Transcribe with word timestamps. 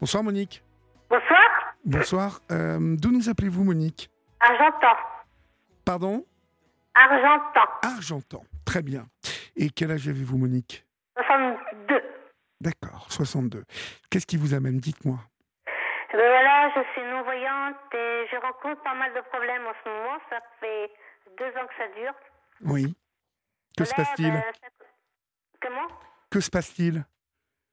Bonsoir 0.00 0.22
Monique. 0.22 0.62
Bonsoir. 1.10 1.74
Bonsoir. 1.84 2.40
Euh, 2.50 2.78
D'où 2.98 3.10
nous 3.10 3.28
appelez-vous 3.28 3.64
Monique? 3.64 4.10
Argentan. 4.40 4.96
Pardon? 5.84 6.24
Argentan. 6.94 7.64
Argentan. 7.82 8.44
Très 8.64 8.82
bien. 8.82 9.06
Et 9.56 9.70
quel 9.70 9.90
âge 9.90 10.08
avez-vous 10.08 10.38
Monique? 10.38 10.84
62. 11.16 12.02
D'accord, 12.60 13.06
62. 13.10 13.64
Qu'est-ce 14.10 14.26
qui 14.26 14.36
vous 14.36 14.54
amène? 14.54 14.78
Dites-moi. 14.78 15.16
Eh 15.66 16.16
Ben 16.16 16.28
voilà, 16.28 16.70
je 16.74 16.80
suis 16.92 17.02
non-voyante 17.10 17.76
et 17.94 18.26
je 18.30 18.36
rencontre 18.40 18.82
pas 18.82 18.94
mal 18.94 19.12
de 19.14 19.20
problèmes 19.30 19.66
en 19.66 19.72
ce 19.84 19.88
moment. 19.88 20.18
Ça 20.30 20.38
fait 20.60 20.90
deux 21.38 21.48
ans 21.58 21.66
que 21.66 21.74
ça 21.76 21.88
dure. 22.00 22.14
Oui. 22.62 22.94
Que 23.76 23.84
se 23.84 23.94
passe-t-il? 23.94 24.32
ben, 24.32 24.42
ça- 24.60 24.68
Comment? 25.60 25.88
Que 26.30 26.40
se 26.40 26.50
passe-t-il? 26.50 27.04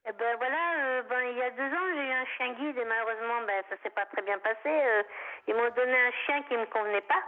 Eh 0.07 0.11
ben 0.11 0.35
voilà, 0.37 0.74
ben, 1.09 1.21
il 1.31 1.37
y 1.37 1.41
a 1.41 1.49
deux 1.51 1.63
ans, 1.73 1.87
j'ai 1.95 2.07
eu 2.07 2.11
un 2.11 2.25
chien 2.37 2.49
guide 2.53 2.77
et 2.77 2.85
malheureusement, 2.85 3.41
ben, 3.47 3.63
ça 3.69 3.75
s'est 3.83 3.89
pas 3.91 4.05
très 4.07 4.21
bien 4.21 4.37
passé. 4.39 4.67
Euh, 4.67 5.03
ils 5.47 5.55
m'ont 5.55 5.69
donné 5.71 5.97
un 5.97 6.11
chien 6.25 6.41
qui 6.43 6.57
me 6.57 6.65
convenait 6.65 7.01
pas, 7.01 7.23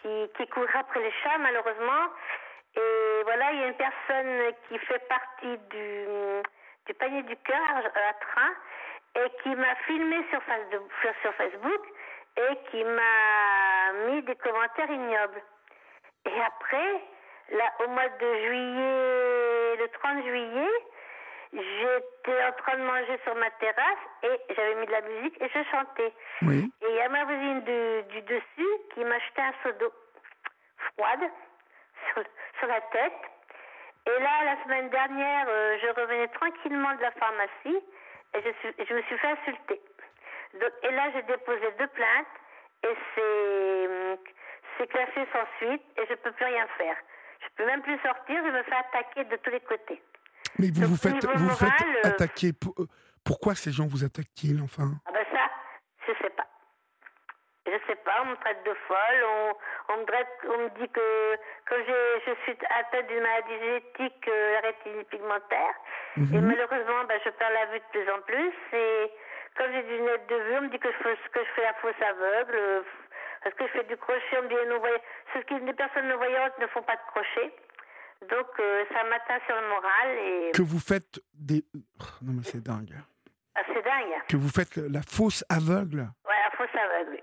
qui, 0.00 0.30
qui 0.36 0.46
courait 0.48 0.68
après 0.78 1.00
les 1.00 1.12
chats, 1.22 1.38
malheureusement. 1.38 2.04
Et 2.76 3.22
voilà, 3.24 3.52
il 3.52 3.60
y 3.60 3.64
a 3.64 3.66
une 3.68 3.74
personne 3.74 4.52
qui 4.68 4.78
fait 4.78 5.08
partie 5.08 5.58
du, 5.70 6.06
du 6.86 6.94
panier 6.94 7.22
du 7.24 7.36
cœur 7.38 7.60
à, 7.74 7.78
à 8.08 8.12
train 8.14 8.50
et 9.16 9.30
qui 9.42 9.54
m'a 9.56 9.74
filmé 9.86 10.24
sur- 10.30 10.42
sur 11.22 11.34
Facebook 11.34 11.82
et 12.36 12.56
qui 12.70 12.84
m'a 12.84 13.92
mis 14.06 14.22
des 14.22 14.36
commentaires 14.36 14.90
ignobles. 14.90 15.42
Et 16.26 16.40
après, 16.42 17.00
là, 17.50 17.64
au 17.84 17.88
mois 17.88 18.08
de 18.08 18.34
juillet, 18.46 19.76
le 19.78 19.88
30 19.88 20.22
juillet, 20.24 20.68
j'étais 21.52 22.44
en 22.44 22.52
train 22.52 22.76
de 22.76 22.82
manger 22.82 23.18
sur 23.24 23.34
ma 23.34 23.50
terrasse 23.50 24.04
et 24.22 24.54
j'avais 24.54 24.74
mis 24.76 24.86
de 24.86 24.92
la 24.92 25.00
musique 25.00 25.42
et 25.42 25.48
je 25.48 25.62
chantais. 25.70 26.12
Oui. 26.42 26.72
Et 26.82 26.86
il 26.88 26.94
y 26.94 27.00
a 27.00 27.08
ma 27.08 27.24
voisine 27.24 27.60
du, 27.62 28.02
du 28.14 28.22
dessus 28.22 28.72
qui 28.94 29.04
m'a 29.04 29.18
jeté 29.18 29.42
un 29.42 29.54
seau 29.62 29.72
d'eau 29.78 29.92
froide 30.94 31.30
sur, 32.08 32.22
sur 32.58 32.68
la 32.68 32.80
tête. 32.80 33.20
Et 34.06 34.18
là, 34.22 34.44
la 34.44 34.62
semaine 34.64 34.88
dernière, 34.90 35.46
euh, 35.48 35.78
je 35.82 36.00
revenais 36.00 36.28
tranquillement 36.28 36.94
de 36.94 37.02
la 37.02 37.10
pharmacie 37.12 37.84
et 38.34 38.42
je, 38.42 38.50
suis, 38.60 38.86
je 38.86 38.94
me 38.94 39.02
suis 39.02 39.18
fait 39.18 39.28
insulter. 39.28 39.80
Donc, 40.54 40.72
et 40.82 40.90
là, 40.90 41.10
j'ai 41.14 41.22
déposé 41.22 41.70
deux 41.78 41.86
plaintes 41.88 42.26
et 42.84 42.96
c'est 43.14 44.18
c'est 44.78 44.86
classé 44.86 45.28
sans 45.32 45.46
suite 45.58 45.82
et 45.98 46.06
je 46.08 46.14
peux 46.14 46.32
plus 46.32 46.44
rien 46.44 46.66
faire. 46.78 46.96
Je 47.40 47.48
peux 47.56 47.66
même 47.66 47.82
plus 47.82 47.98
sortir, 47.98 48.42
je 48.44 48.50
me 48.50 48.62
fais 48.62 48.74
attaquer 48.74 49.24
de 49.24 49.36
tous 49.36 49.50
les 49.50 49.60
côtés. 49.60 50.02
Mais 50.58 50.70
vous 50.72 50.82
vous 50.88 50.96
faites, 50.96 51.24
vous 51.24 51.48
faites 51.50 51.80
moral, 51.80 51.96
euh, 52.04 52.08
attaquer. 52.08 52.52
pour- 52.52 52.74
euh, 52.78 52.86
Pourquoi 53.24 53.54
ces 53.54 53.70
gens 53.70 53.86
vous 53.86 54.02
attaquent-ils 54.04 54.60
enfin? 54.62 54.92
Ah 55.06 55.12
ben 55.12 55.24
ça, 55.32 55.44
je 56.08 56.12
sais 56.22 56.30
pas. 56.30 56.46
Je 57.66 57.76
sais 57.86 57.96
pas, 57.96 58.22
on 58.22 58.26
me 58.30 58.36
traite 58.36 58.64
de 58.64 58.74
folle, 58.88 59.20
on, 59.28 59.52
on, 59.92 59.96
me, 59.98 60.04
traite, 60.06 60.26
on 60.48 60.58
me 60.64 60.68
dit 60.80 60.88
que 60.88 61.36
j'ai- 61.86 62.20
je 62.26 62.32
suis 62.42 62.56
atteinte 62.80 63.06
d'une 63.06 63.20
maladie 63.20 63.58
génétique, 63.60 64.26
euh, 64.28 64.60
la 64.62 64.72
pigmentaire, 65.04 65.74
Mhm. 66.16 66.34
et 66.34 66.40
malheureusement, 66.40 67.04
ben, 67.04 67.20
je 67.24 67.30
perds 67.30 67.52
la 67.52 67.66
vue 67.66 67.78
de 67.78 67.84
plus 67.92 68.10
en 68.10 68.20
plus, 68.22 68.52
et 68.72 69.12
comme 69.56 69.70
j'ai 69.72 69.82
des 69.82 69.98
lunettes 69.98 70.26
de 70.28 70.36
vue, 70.36 70.56
on 70.58 70.62
me 70.62 70.68
dit 70.70 70.78
que 70.80 70.90
je, 70.90 70.96
fais- 70.96 71.28
que 71.32 71.40
je 71.44 71.50
fais 71.54 71.62
la 71.62 71.74
fausse 71.74 72.00
aveugle, 72.02 72.56
euh, 72.56 72.82
parce 73.44 73.54
que 73.54 73.66
je 73.66 73.72
fais 73.72 73.84
du 73.84 73.96
crochet, 73.98 74.38
on 74.38 74.42
me 74.42 74.48
dit 74.48 74.56
ce 75.34 75.38
que 75.40 75.54
les 75.54 75.72
personnes 75.74 76.08
non-voyantes 76.08 76.58
ne 76.58 76.66
font 76.68 76.82
pas 76.82 76.96
de 76.96 77.06
crochet, 77.12 77.54
donc 78.28 78.46
euh, 78.60 78.84
ça 78.92 79.02
m'atteint 79.04 79.40
sur 79.46 79.56
le 79.56 79.68
moral, 79.68 80.08
et 80.18 80.50
Que 80.52 80.62
vous 80.62 80.78
faites 80.78 81.20
des. 81.34 81.64
Oh, 81.74 82.04
Non 82.22 82.32
mais 82.36 82.42
c'est 82.44 82.62
dingue. 82.62 82.92
ah, 83.54 83.62
c'est 83.66 83.82
dingue. 83.82 84.14
Que 84.28 84.36
vous 84.36 84.48
faites 84.50 84.76
la 84.76 85.02
fausse 85.02 85.44
aveugle. 85.48 86.08
Ouais, 86.28 86.34
la 86.44 86.50
fausse 86.56 86.74
aveugle, 86.74 87.10
oui. 87.12 87.22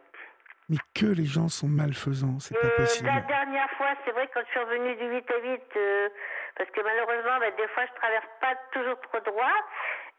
Mais 0.69 0.77
que 0.93 1.05
les 1.05 1.25
gens 1.25 1.47
sont 1.47 1.67
malfaisants, 1.69 2.39
c'est 2.39 2.59
pas 2.59 2.67
Euh, 2.67 2.75
possible. 2.77 3.07
la 3.07 3.21
dernière 3.21 3.69
fois, 3.77 3.93
c'est 4.03 4.11
vrai, 4.11 4.29
quand 4.33 4.41
je 4.45 4.51
suis 4.51 4.59
revenue 4.59 4.95
du 4.97 5.05
8 5.15 5.31
à 5.31 5.37
8, 5.39 5.61
euh, 5.77 6.09
parce 6.57 6.69
que 6.71 6.81
malheureusement, 6.81 7.39
ben, 7.39 7.53
des 7.55 7.67
fois, 7.69 7.85
je 7.85 7.93
traverse 8.01 8.27
pas 8.41 8.55
toujours 8.73 8.99
trop 9.01 9.19
droit, 9.21 9.57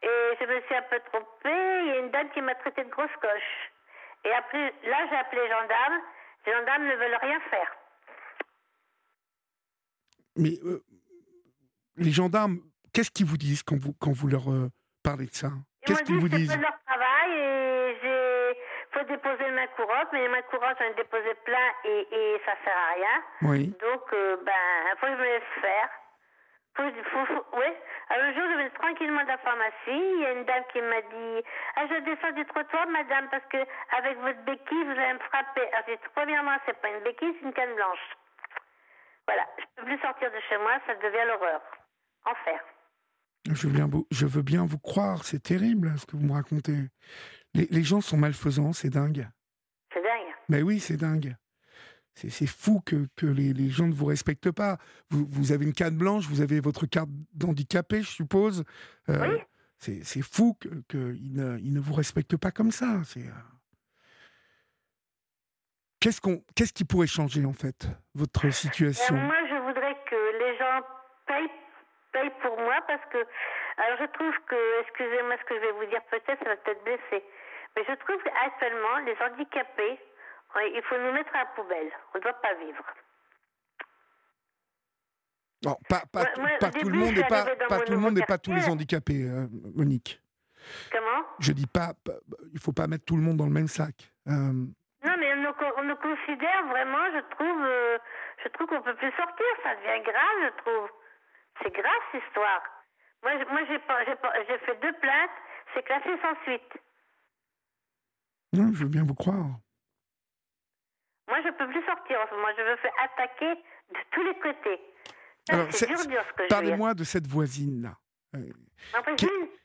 et 0.01 0.09
je 0.41 0.45
me 0.45 0.59
suis 0.61 0.75
un 0.75 0.81
peu 0.89 0.99
trompée. 1.11 1.81
Il 1.83 1.87
y 1.87 1.91
a 1.91 1.99
une 1.99 2.09
dame 2.09 2.29
qui 2.31 2.41
m'a 2.41 2.55
traité 2.55 2.83
de 2.83 2.89
grosse 2.89 3.13
coche. 3.21 3.51
Et 4.25 4.31
après, 4.33 4.73
là, 4.89 4.97
j'ai 5.11 5.17
appelé 5.17 5.41
les 5.43 5.49
gendarmes. 5.49 6.01
Les 6.47 6.53
gendarmes 6.53 6.85
ne 6.87 6.95
veulent 6.95 7.19
rien 7.21 7.39
faire. 7.51 7.69
Mais 10.39 10.57
euh, 10.63 10.81
les 11.97 12.11
gendarmes, 12.11 12.59
qu'est-ce 12.93 13.11
qu'ils 13.11 13.25
vous 13.25 13.37
disent 13.37 13.63
quand 13.63 13.77
vous, 13.77 13.93
quand 13.99 14.11
vous 14.11 14.27
leur 14.27 14.49
euh, 14.51 14.69
parlez 15.03 15.25
de 15.25 15.33
ça? 15.33 15.49
Qu'est-ce 15.85 16.03
qu'ils 16.03 16.17
vous 16.19 16.29
disent? 16.29 16.49
leur 16.57 16.77
travail, 16.85 17.31
et 17.33 17.97
j'ai 18.01 18.57
faut 18.91 19.05
déposer 19.05 19.45
le 19.47 19.53
main 19.55 19.67
courante, 19.75 20.07
mais 20.13 20.21
les 20.21 20.29
mains 20.29 20.41
courantes, 20.49 20.77
j'en 20.79 20.85
ai 20.89 20.95
déposé 20.95 21.33
plein, 21.45 21.67
et, 21.85 22.07
et 22.11 22.41
ça 22.45 22.53
sert 22.65 22.75
à 22.75 22.93
rien. 22.95 23.15
Oui. 23.43 23.67
Donc, 23.79 24.01
euh, 24.13 24.37
ben, 24.43 24.97
faut 24.99 25.05
que 25.05 25.11
je 25.13 25.17
me 25.17 25.23
laisse 25.25 25.53
faire. 25.61 25.89
Faut, 26.75 26.83
faut, 27.11 27.25
faut- 27.25 27.57
ouais. 27.57 27.75
Alors, 28.09 28.25
un 28.25 28.33
jour, 28.33 28.43
je 28.51 28.57
vais 28.57 28.69
tranquillement 28.71 29.23
de 29.23 29.27
la 29.27 29.37
pharmacie. 29.39 29.73
Il 29.89 30.21
y 30.21 30.25
a 30.25 30.31
une 30.33 30.45
dame 30.45 30.63
qui 30.73 30.81
m'a 30.81 31.01
dit 31.01 31.45
Ah, 31.75 31.85
je 31.87 31.99
descends 32.05 32.31
du 32.33 32.45
trottoir, 32.45 32.87
madame, 32.87 33.27
parce 33.29 33.45
que 33.51 33.57
avec 33.97 34.17
votre 34.19 34.41
béquille, 34.45 34.83
vous 34.85 34.91
allez 34.99 35.13
me 35.13 35.19
frapper. 35.29 35.61
Alors, 35.73 35.85
j'ai 35.87 35.97
dit 35.97 36.09
Premièrement, 36.15 36.57
c'est 36.65 36.79
pas 36.81 36.89
une 36.89 37.03
béquille, 37.03 37.35
c'est 37.39 37.45
une 37.45 37.53
canne 37.53 37.75
blanche. 37.75 38.05
Voilà. 39.29 39.45
Je 39.59 39.65
peux 39.81 39.85
plus 39.85 39.99
sortir 40.01 40.29
de 40.31 40.39
chez 40.49 40.57
moi, 40.57 40.79
ça 40.87 40.95
devient 40.95 41.25
l'horreur. 41.27 41.61
Enfer. 42.25 42.59
Je 43.51 43.67
veux 43.67 43.73
bien 43.73 43.87
vous, 43.87 44.07
je 44.11 44.25
veux 44.25 44.41
bien 44.41 44.65
vous 44.65 44.79
croire, 44.79 45.23
c'est 45.23 45.39
terrible 45.41 45.93
ce 45.97 46.05
que 46.05 46.17
vous 46.17 46.25
me 46.25 46.33
racontez. 46.33 46.89
Les, 47.53 47.67
les 47.69 47.83
gens 47.83 48.01
sont 48.01 48.17
malfaisants, 48.17 48.73
c'est 48.73 48.89
dingue. 48.89 49.27
C'est 49.93 50.01
dingue. 50.01 50.33
Mais 50.49 50.61
oui, 50.61 50.79
c'est 50.79 50.97
dingue. 50.97 51.35
C'est 52.15 52.47
fou 52.47 52.81
que, 52.85 53.07
que 53.15 53.25
les, 53.25 53.53
les 53.53 53.69
gens 53.69 53.87
ne 53.87 53.93
vous 53.93 54.05
respectent 54.05 54.51
pas. 54.51 54.77
Vous, 55.09 55.25
vous 55.25 55.51
avez 55.53 55.63
une 55.65 55.73
carte 55.73 55.93
blanche, 55.93 56.25
vous 56.27 56.41
avez 56.41 56.59
votre 56.59 56.85
carte 56.85 57.09
d'handicapé, 57.33 58.01
je 58.01 58.09
suppose. 58.09 58.65
Euh, 59.07 59.37
Oui. 59.37 59.41
C'est 59.77 60.21
fou 60.21 60.57
qu'ils 60.59 60.83
que 60.89 61.15
ne, 61.21 61.57
ils 61.59 61.71
ne 61.71 61.79
vous 61.79 61.93
respectent 61.93 62.35
pas 62.35 62.51
comme 62.51 62.71
ça. 62.71 63.01
C'est. 63.05 63.23
Qu'est-ce 65.99 66.21
qu'on, 66.21 66.41
qu'est-ce 66.55 66.71
qui 66.73 66.85
pourrait 66.85 67.07
changer 67.07 67.45
en 67.45 67.53
fait 67.53 67.87
votre 68.15 68.47
Euh, 68.47 68.51
situation? 68.51 69.15
moi, 69.15 69.35
je 69.49 69.55
voudrais 69.55 69.95
que 70.09 70.15
les 70.39 70.57
gens 70.57 70.81
payent, 71.27 71.51
payent 72.13 72.31
pour 72.41 72.57
moi 72.57 72.77
parce 72.87 73.03
que, 73.11 73.17
alors 73.77 73.99
je 73.99 74.05
trouve 74.13 74.33
que, 74.47 74.81
excusez-moi 74.83 75.35
ce 75.41 75.45
que 75.45 75.55
je 75.55 75.59
vais 75.59 75.71
vous 75.73 75.85
dire, 75.89 76.01
peut-être 76.09 76.39
ça 76.41 76.49
va 76.49 76.55
peut-être 76.57 76.83
blesser, 76.85 77.23
mais 77.75 77.83
je 77.87 77.93
trouve 77.95 78.21
qu'actuellement, 78.23 78.97
les 79.05 79.15
handicapés, 79.21 79.99
il 80.73 80.81
faut 80.87 80.97
nous 80.97 81.11
mettre 81.11 81.35
à 81.35 81.39
la 81.39 81.45
poubelle. 81.47 81.91
On 82.13 82.17
ne 82.17 82.23
doit 82.23 82.41
pas 82.41 82.53
vivre. 82.55 82.83
Non, 85.65 85.75
pas, 85.89 86.03
pas, 86.11 86.23
Moi- 86.37 86.47
moi, 86.47 86.57
pas 86.59 86.67
au 86.69 86.79
tout 86.79 86.89
le 86.89 86.97
monde 86.97 87.17
et 87.17 87.23
pas, 87.25 87.43
tout 87.85 87.91
le 87.91 87.97
monde 87.99 88.17
et 88.17 88.23
pas 88.25 88.37
tous 88.37 88.53
les 88.53 88.69
handicapés, 88.69 89.23
euh, 89.23 89.47
Monique. 89.75 90.21
Comment? 90.91 91.25
Je 91.39 91.51
dis 91.51 91.67
pas, 91.67 91.93
il 92.53 92.59
faut 92.59 92.71
pas 92.71 92.87
mettre 92.87 93.03
tout 93.05 93.17
le 93.17 93.21
monde 93.21 93.35
dans 93.37 93.45
le 93.45 93.51
même 93.51 93.67
sac. 93.67 93.95
Euh, 94.29 94.65
on 95.77 95.83
nous 95.83 95.95
considère 95.97 96.65
vraiment, 96.67 97.05
je 97.13 97.19
trouve, 97.35 97.61
euh, 97.65 97.97
je 98.43 98.49
trouve 98.49 98.67
qu'on 98.67 98.81
peut 98.81 98.95
plus 98.95 99.11
sortir. 99.11 99.45
Ça 99.63 99.75
devient 99.75 100.03
grave, 100.03 100.37
je 100.43 100.61
trouve. 100.63 100.89
C'est 101.61 101.73
grave 101.73 102.01
cette 102.11 102.23
histoire. 102.27 102.61
Moi, 103.23 103.31
je- 103.39 103.45
moi, 103.51 103.61
j'ai 103.67 103.79
pas- 103.79 104.05
j'ai 104.05 104.15
pas- 104.15 104.33
j'ai 104.47 104.57
fait 104.59 104.75
deux 104.81 104.93
plaintes, 104.93 105.37
c'est 105.73 105.83
classé 105.83 106.09
sans 106.21 106.35
suite. 106.43 106.71
non, 108.53 108.71
je 108.73 108.83
veux 108.83 108.89
bien 108.89 109.03
vous 109.03 109.13
croire. 109.15 109.45
Moi, 111.27 111.37
je 111.45 111.49
peux 111.51 111.67
plus 111.67 111.85
sortir 111.85 112.19
en 112.19 112.27
ce 112.29 112.35
moment. 112.35 112.47
Je 112.57 112.63
me 112.63 112.75
fais 112.77 112.91
attaquer 113.03 113.53
de 113.55 113.99
tous 114.11 114.23
les 114.23 114.35
côtés. 114.39 114.79
Ce. 115.71 115.85
Parlez-moi 116.49 116.93
de 116.95 117.03
cette 117.03 117.27
voisine-là. 117.27 117.93
Une- 118.33 118.53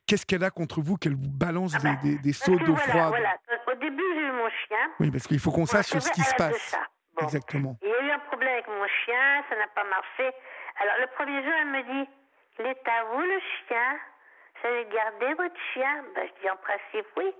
Qu'est-ce 0.06 0.26
qu'elle 0.26 0.44
a 0.44 0.50
contre 0.50 0.82
vous 0.82 0.96
qu'elle 0.96 1.14
vous 1.14 1.30
balance 1.30 1.72
Ah 1.76 1.78
des, 1.78 1.88
bah, 1.88 1.96
des- 2.02 2.18
des 2.18 2.32
parce 2.32 2.44
seaux 2.44 2.58
d'eau 2.58 2.74
voilà, 2.74 2.88
froide 2.92 3.08
voilà. 3.08 3.36
Au 3.84 3.90
début, 3.90 4.14
j'ai 4.14 4.20
eu 4.22 4.32
mon 4.32 4.48
chien. 4.48 4.90
Oui, 5.00 5.10
parce 5.10 5.26
qu'il 5.26 5.38
faut 5.38 5.50
qu'on 5.50 5.66
sache 5.66 5.86
ce 5.88 6.10
qui 6.12 6.22
se 6.22 6.34
passe. 6.36 6.74
Bon. 7.14 7.22
Exactement. 7.24 7.76
Il 7.82 7.88
y 7.88 7.92
a 7.94 8.00
eu 8.02 8.10
un 8.12 8.18
problème 8.20 8.52
avec 8.54 8.66
mon 8.68 8.86
chien, 9.04 9.44
ça 9.50 9.56
n'a 9.56 9.66
pas 9.68 9.84
marché. 9.84 10.32
Alors, 10.80 10.94
le 11.00 11.06
premier 11.08 11.42
jour, 11.44 11.52
elle 11.60 11.66
me 11.68 11.82
dit 11.82 12.10
Il 12.60 12.66
est 12.66 12.88
à 12.88 13.04
vous 13.04 13.20
le 13.20 13.38
chien? 13.68 13.98
Vous 14.62 14.68
allez 14.68 14.86
garder 14.86 15.34
votre 15.34 15.60
chien? 15.74 16.02
Ben, 16.14 16.26
Je 16.26 16.40
dis 16.40 16.50
En 16.50 16.56
principe, 16.56 17.06
oui. 17.18 17.30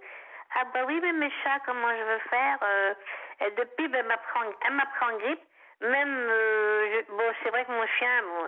Ah, 0.57 0.65
bah 0.73 0.85
oui, 0.87 1.01
mais 1.03 1.13
mes 1.15 1.31
chats, 1.43 1.61
comment 1.65 1.89
je 1.97 2.03
veux 2.05 2.19
faire 2.31 2.59
Euh, 2.63 2.95
Et 3.41 3.51
depuis, 3.53 3.89
ben, 3.89 4.01
elle 4.01 4.07
m'a 4.07 4.87
pris 4.87 5.07
en- 5.07 5.17
grippe. 5.19 5.43
Même, 5.81 6.15
euh, 6.31 7.03
je- 7.07 7.11
bon, 7.13 7.33
c'est 7.43 7.51
vrai 7.51 7.65
que 7.65 7.73
mon 7.73 7.87
chien, 7.87 8.23
bon, 8.23 8.47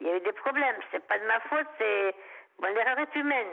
il 0.00 0.06
y 0.06 0.10
a 0.10 0.16
eu 0.16 0.20
des 0.20 0.32
problèmes. 0.32 0.76
C'est 0.90 1.06
pas 1.06 1.18
de 1.18 1.26
ma 1.26 1.40
faute, 1.40 1.66
c'est. 1.78 2.14
Bon, 2.58 2.68
l'erreur 2.72 2.98
est 3.00 3.14
humaine. 3.16 3.52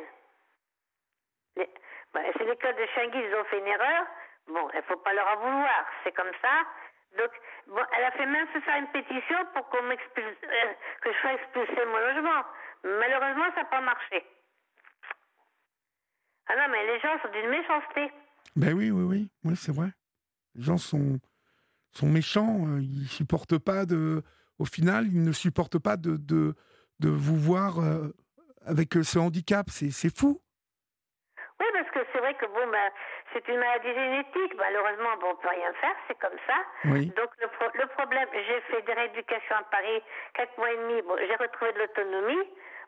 Les- 1.57 1.69
bon, 2.13 2.21
c'est 2.37 2.45
l'école 2.45 2.75
de 2.75 2.85
Changuy, 2.95 3.17
ils 3.17 3.35
ont 3.35 3.45
fait 3.45 3.59
une 3.59 3.67
erreur. 3.67 4.05
Bon, 4.47 4.67
il 4.73 4.81
faut 4.83 4.97
pas 4.97 5.13
leur 5.13 5.27
en 5.27 5.37
vouloir, 5.37 5.85
c'est 6.03 6.15
comme 6.15 6.31
ça. 6.41 6.65
Donc, 7.17 7.31
bon, 7.67 7.81
elle 7.97 8.03
a 8.03 8.11
fait 8.11 8.25
même 8.25 8.47
faire 8.47 8.77
une 8.77 8.87
pétition 8.87 9.37
pour 9.53 9.67
qu'on 9.69 9.83
m'expulse, 9.83 10.37
euh, 10.43 10.73
que 11.01 11.11
je 11.11 11.17
fasse 11.19 11.39
expulser 11.41 11.85
mon 11.85 11.97
logement. 11.97 12.43
Malheureusement, 12.83 13.45
ça 13.55 13.61
n'a 13.61 13.65
pas 13.65 13.81
marché. 13.81 14.23
Ah 16.47 16.55
non, 16.55 16.71
mais 16.71 16.85
les 16.85 16.99
gens 16.99 17.19
sont 17.21 17.31
d'une 17.31 17.49
méchanceté. 17.49 18.11
Ben 18.55 18.73
oui, 18.73 18.91
oui, 18.91 19.03
oui, 19.03 19.29
oui 19.43 19.55
c'est 19.55 19.73
vrai. 19.73 19.89
Les 20.55 20.63
gens 20.63 20.77
sont, 20.77 21.19
sont 21.91 22.07
méchants, 22.07 22.65
euh, 22.67 22.81
ils 22.81 23.07
supportent 23.07 23.57
pas 23.59 23.85
de. 23.85 24.23
Au 24.57 24.65
final, 24.65 25.07
ils 25.07 25.23
ne 25.23 25.31
supportent 25.31 25.79
pas 25.79 25.95
de, 25.95 26.17
de, 26.17 26.55
de 26.99 27.09
vous 27.09 27.37
voir 27.37 27.79
euh, 27.79 28.09
avec 28.65 28.93
ce 29.03 29.19
handicap. 29.19 29.69
C'est 29.69 30.15
fou. 30.15 30.41
Que 32.19 32.25
c'est 32.25 32.33
vrai 32.33 32.33
que 32.35 32.45
bon, 32.51 32.67
ben, 32.71 32.91
c'est 33.31 33.47
une 33.47 33.59
maladie 33.59 33.93
génétique. 33.93 34.53
Malheureusement, 34.57 35.15
bon, 35.21 35.27
on 35.31 35.35
peut 35.35 35.47
rien 35.47 35.71
faire, 35.79 35.95
c'est 36.07 36.19
comme 36.19 36.37
ça. 36.45 36.57
Donc 36.83 37.29
le, 37.39 37.47
le 37.79 37.87
problème, 37.87 38.27
j'ai 38.33 38.61
fait 38.71 38.81
des 38.81 38.93
rééducations 38.93 39.55
à 39.55 39.63
Paris, 39.71 40.03
quatre 40.33 40.57
mois 40.57 40.71
et 40.71 40.77
demi. 40.77 41.01
Bon, 41.03 41.15
j'ai 41.17 41.35
retrouvé 41.35 41.71
de 41.73 41.79
l'autonomie. 41.79 42.43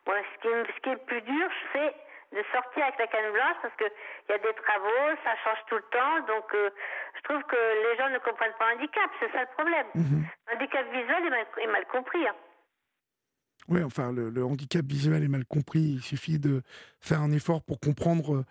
Bon, 0.05 0.13
ce 0.13 0.41
qui, 0.41 0.73
ce 0.73 0.79
qui 0.81 0.89
est 0.89 1.05
plus 1.05 1.21
dur, 1.21 1.47
c'est 1.71 1.95
de 2.35 2.43
sortir 2.51 2.83
avec 2.83 2.99
la 2.99 3.07
canne 3.07 3.31
blanche 3.31 3.55
parce 3.61 3.75
qu'il 3.75 3.91
y 4.29 4.33
a 4.33 4.37
des 4.37 4.53
travaux, 4.53 5.15
ça 5.23 5.35
change 5.43 5.63
tout 5.67 5.75
le 5.75 5.87
temps. 5.91 6.19
Donc, 6.27 6.47
euh, 6.53 6.69
je 7.15 7.21
trouve 7.23 7.43
que 7.43 7.55
les 7.55 7.97
gens 7.97 8.09
ne 8.09 8.19
comprennent 8.19 8.55
pas 8.59 8.73
le 8.73 8.79
handicap. 8.79 9.09
C'est 9.19 9.31
ça 9.31 9.41
le 9.41 9.51
problème. 9.55 9.87
Mhm. 9.95 10.25
handicap 10.53 10.85
visuel 10.91 11.47
est 11.57 11.67
mal, 11.67 11.85
compris. 11.87 12.27
Hein. 12.27 12.35
Oui, 13.69 13.83
enfin, 13.83 14.11
le, 14.11 14.43
handicap 14.43 14.83
visuel 14.83 15.23
est 15.23 15.27
mal 15.27 15.45
compris. 15.45 15.95
Il 15.95 16.01
suffit 16.01 16.39
de 16.39 16.63
faire 16.99 17.21
un 17.21 17.31
effort 17.31 17.61
pour 17.61 17.79
comprendre 17.79 18.35
euh, 18.35 18.45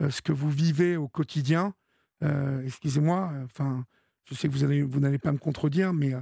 ce 0.00 0.22
que 0.22 0.32
vous 0.32 0.50
vivez 0.50 0.96
au 0.96 1.08
quotidien. 1.08 1.74
Euh, 2.22 2.62
excusez-moi, 2.64 3.32
enfin, 3.44 3.84
je 4.24 4.34
sais 4.34 4.48
que 4.48 4.52
vous 4.52 4.60
n'allez 4.66 4.82
vous 4.82 5.18
pas 5.18 5.32
me 5.32 5.38
contredire, 5.38 5.92
mais 5.92 6.12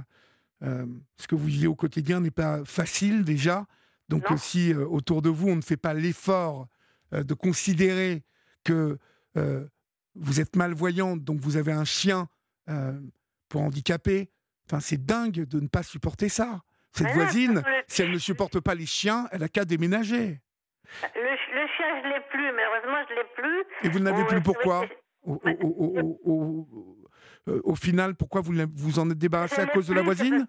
ce 0.61 1.27
que 1.27 1.35
vous 1.35 1.45
vivez 1.45 1.67
au 1.67 1.75
quotidien 1.75 2.21
n'est 2.21 2.31
pas 2.31 2.63
facile 2.65 3.23
déjà. 3.23 3.65
Donc, 4.09 4.25
si 4.37 4.73
autour 4.73 5.21
de 5.21 5.29
vous, 5.29 5.49
on 5.49 5.55
ne 5.55 5.61
fait 5.61 5.77
pas 5.77 5.93
l'effort 5.93 6.67
euh, 7.13 7.23
de 7.23 7.33
considérer 7.33 8.23
que 8.63 8.97
euh, 9.37 9.65
vous 10.15 10.39
êtes 10.39 10.55
malvoyante, 10.55 11.23
donc 11.23 11.39
vous 11.39 11.57
avez 11.57 11.71
un 11.71 11.85
chien 11.85 12.27
euh, 12.69 12.99
pour 13.47 13.61
handicapé. 13.61 14.31
Enfin, 14.67 14.79
c'est 14.79 15.05
dingue 15.05 15.45
de 15.45 15.59
ne 15.59 15.67
pas 15.67 15.83
supporter 15.83 16.29
ça. 16.29 16.61
Cette 16.93 17.11
voisine, 17.11 17.61
si 17.87 18.01
elle 18.01 18.11
ne 18.11 18.17
supporte 18.17 18.61
pas 18.61 18.73
les 18.73 18.85
chiens, 18.85 19.27
elle 19.31 19.43
a 19.43 19.49
qu'à 19.49 19.65
déménager. 19.65 20.39
Le, 21.13 21.34
chien, 21.67 22.01
je 22.01 22.07
ne 22.07 22.13
l'ai 22.13 22.21
plus, 22.29 22.51
malheureusement, 22.51 22.97
je 23.07 23.13
ne 23.13 23.19
l'ai 23.19 23.27
plus. 23.35 23.63
Et 23.83 23.89
vous 23.89 23.99
ne 23.99 24.05
l'avez 24.05 24.25
plus 24.25 24.41
pourquoi 24.41 24.85
au, 27.63 27.75
final, 27.75 28.15
pourquoi 28.15 28.41
vous 28.41 28.53
vous 28.75 28.99
en 28.99 29.09
êtes 29.09 29.17
débarrassé 29.17 29.61
à 29.61 29.65
cause 29.65 29.87
de 29.87 29.93
la 29.93 30.01
voisine 30.01 30.47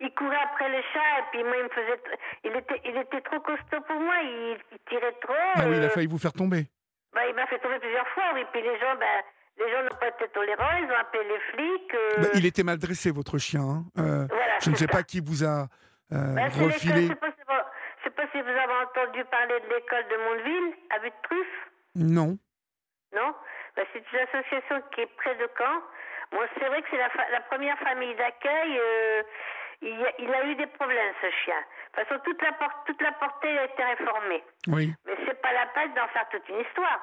il 0.00 0.14
courait 0.14 0.36
après 0.44 0.68
les 0.68 0.82
chats 0.92 1.18
et 1.18 1.24
puis 1.30 1.42
moi 1.42 1.54
il 1.58 1.64
me 1.64 1.68
faisait 1.68 2.00
il 2.44 2.56
était 2.56 2.80
il 2.84 2.96
était 2.96 3.20
trop 3.22 3.40
costaud 3.40 3.80
pour 3.86 4.00
moi 4.00 4.14
il, 4.22 4.58
tirait 4.88 5.14
trop 5.20 5.34
ah 5.54 5.64
oui 5.66 5.76
il 5.76 5.82
a 5.82 5.86
euh, 5.86 5.90
failli 5.90 6.06
vous 6.06 6.18
faire 6.18 6.32
tomber 6.32 6.66
bah, 7.12 7.22
il 7.28 7.34
m'a 7.34 7.46
fait 7.46 7.58
tomber 7.58 7.78
plusieurs 7.80 8.06
fois 8.08 8.24
oui 8.34 8.42
puis 8.52 8.62
les 8.62 8.78
gens 8.78 8.94
ben 8.98 9.22
les 9.58 9.72
gens 9.72 9.82
n'ont 9.82 9.98
pas 9.98 10.08
été 10.08 10.28
tolérants 10.32 10.76
ils 10.78 10.90
ont 10.90 11.00
appelé 11.00 11.24
les 11.24 11.40
flics 11.52 11.94
euh. 11.94 12.22
bah, 12.22 12.28
il 12.34 12.46
était 12.46 12.62
mal 12.62 12.78
dressé 12.78 13.10
votre 13.10 13.38
chien 13.38 13.62
hein. 13.62 13.84
euh, 13.98 14.26
je 14.60 14.70
ne 14.70 14.76
sais 14.76 14.86
pas 14.86 15.02
qui 15.02 15.20
vous 15.20 15.44
a 15.44 15.66
ben, 16.10 16.48
refilé 16.48 17.06
je 17.06 17.12
ne 17.12 18.04
sais 18.04 18.10
pas 18.10 18.17
si 18.32 18.40
vous 18.40 18.48
avez 18.48 18.74
entendu 18.84 19.24
parler 19.26 19.60
de 19.60 19.74
l'école 19.74 20.06
de 20.08 20.16
Mondeville 20.16 20.74
à 20.90 20.98
but 20.98 21.12
de 21.12 21.22
truffe 21.22 21.70
non 21.94 22.38
non 23.14 23.34
ben, 23.76 23.86
c'est 23.92 24.04
une 24.12 24.18
association 24.18 24.82
qui 24.92 25.02
est 25.02 25.16
près 25.16 25.34
de 25.36 25.48
Caen 25.56 25.82
Bon, 26.30 26.40
c'est 26.58 26.68
vrai 26.68 26.82
que 26.82 26.88
c'est 26.90 26.98
la, 26.98 27.08
la, 27.32 27.40
première 27.40 27.78
famille 27.78 28.14
d'accueil 28.16 28.78
il, 29.82 30.34
a 30.34 30.46
eu 30.46 30.56
des 30.56 30.66
problèmes, 30.66 31.14
ce 31.20 31.30
chien. 31.44 31.54
De 31.54 32.00
toute 32.00 32.08
façon, 32.08 32.20
toute 32.24 32.42
la, 32.42 32.52
porte, 32.52 32.76
toute 32.86 33.02
la 33.02 33.12
portée 33.12 33.58
a 33.58 33.64
été 33.64 33.84
réformée. 33.84 34.42
Oui. 34.66 34.94
Mais 35.06 35.14
c'est 35.26 35.40
pas 35.40 35.52
la 35.52 35.66
peine 35.66 35.94
d'en 35.94 36.08
faire 36.08 36.28
toute 36.30 36.48
une 36.48 36.60
histoire. 36.60 37.00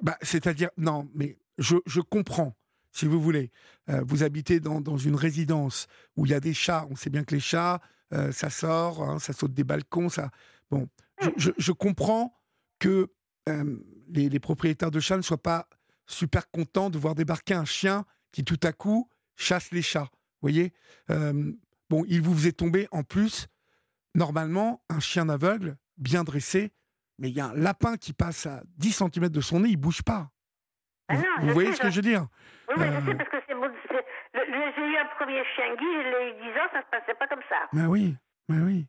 Bah, 0.00 0.16
c'est-à-dire, 0.22 0.70
non, 0.76 1.08
mais 1.14 1.36
je, 1.58 1.76
je, 1.86 2.00
comprends, 2.00 2.52
si 2.90 3.06
vous 3.06 3.20
voulez. 3.20 3.50
Euh, 3.88 4.00
vous 4.06 4.22
habitez 4.22 4.60
dans, 4.60 4.80
dans, 4.80 4.96
une 4.96 5.16
résidence 5.16 5.86
où 6.16 6.26
il 6.26 6.32
y 6.32 6.34
a 6.34 6.40
des 6.40 6.54
chats. 6.54 6.86
On 6.90 6.96
sait 6.96 7.10
bien 7.10 7.24
que 7.24 7.34
les 7.34 7.40
chats, 7.40 7.80
euh, 8.12 8.32
ça 8.32 8.50
sort, 8.50 9.02
hein, 9.02 9.18
ça 9.18 9.32
saute 9.32 9.54
des 9.54 9.64
balcons, 9.64 10.08
ça. 10.08 10.30
Bon, 10.70 10.88
je, 11.36 11.50
je, 11.56 11.72
comprends 11.72 12.34
que 12.78 13.12
euh, 13.48 13.76
les, 14.08 14.28
les, 14.28 14.40
propriétaires 14.40 14.90
de 14.90 15.00
chats 15.00 15.16
ne 15.16 15.22
soient 15.22 15.42
pas 15.42 15.68
super 16.06 16.50
contents 16.50 16.90
de 16.90 16.98
voir 16.98 17.14
débarquer 17.14 17.54
un 17.54 17.64
chien 17.64 18.04
qui 18.32 18.44
tout 18.44 18.60
à 18.62 18.72
coup 18.72 19.08
chasse 19.36 19.70
les 19.70 19.82
chats 19.82 20.10
voyez? 20.42 20.72
Bon, 21.88 22.04
il 22.08 22.22
vous 22.22 22.34
faisait 22.34 22.52
tomber 22.52 22.88
en 22.90 23.02
plus, 23.02 23.48
normalement, 24.14 24.82
un 24.88 24.98
chien 24.98 25.28
aveugle, 25.28 25.76
bien 25.98 26.24
dressé, 26.24 26.72
mais 27.18 27.28
il 27.28 27.36
y 27.36 27.40
a 27.40 27.48
un 27.48 27.54
lapin 27.54 27.96
qui 27.96 28.12
passe 28.12 28.46
à 28.46 28.62
10 28.78 28.92
cm 28.92 29.28
de 29.28 29.40
son 29.40 29.60
nez, 29.60 29.68
il 29.68 29.76
bouge 29.76 30.02
pas. 30.02 30.30
Ah 31.08 31.16
vous, 31.42 31.52
voyez 31.52 31.74
ce 31.74 31.80
que 31.80 31.90
je 31.90 31.96
veux 31.96 32.02
dire? 32.02 32.28
Oui, 32.68 32.76
je 32.78 32.82
sais, 32.82 33.10
euh. 33.10 33.14
parce 33.14 33.28
que 33.28 33.36
c'est 33.41 33.41
J'ai 34.52 34.82
eu 34.82 34.96
un 34.96 35.06
premier 35.16 35.44
chien 35.54 35.74
guy, 35.74 35.84
je 35.84 36.08
l'ai 36.08 36.28
eu 36.30 36.52
10 36.52 36.60
ans, 36.60 36.68
ça 36.72 36.82
se 36.82 36.86
passait 36.90 37.14
pas 37.14 37.26
comme 37.26 37.42
ça. 37.48 37.68
Mais 37.72 37.86
oui, 37.86 38.14
mais 38.48 38.58
oui. 38.62 38.86